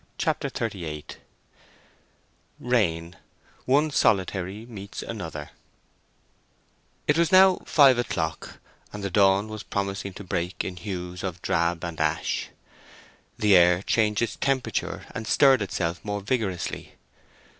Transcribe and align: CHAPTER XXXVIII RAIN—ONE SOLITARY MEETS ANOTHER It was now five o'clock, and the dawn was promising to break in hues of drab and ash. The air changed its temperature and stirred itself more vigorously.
CHAPTER 0.17 0.47
XXXVIII 0.49 1.17
RAIN—ONE 2.59 3.91
SOLITARY 3.91 4.65
MEETS 4.65 5.03
ANOTHER 5.03 5.51
It 7.05 7.19
was 7.19 7.31
now 7.31 7.61
five 7.67 7.99
o'clock, 7.99 8.57
and 8.91 9.03
the 9.03 9.11
dawn 9.11 9.47
was 9.47 9.61
promising 9.61 10.13
to 10.13 10.23
break 10.23 10.63
in 10.63 10.77
hues 10.77 11.21
of 11.23 11.39
drab 11.43 11.85
and 11.85 11.99
ash. 12.01 12.49
The 13.37 13.55
air 13.55 13.83
changed 13.83 14.23
its 14.23 14.37
temperature 14.37 15.05
and 15.13 15.27
stirred 15.27 15.61
itself 15.61 16.03
more 16.03 16.21
vigorously. 16.21 16.93